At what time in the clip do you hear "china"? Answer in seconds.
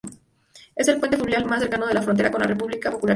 3.01-3.09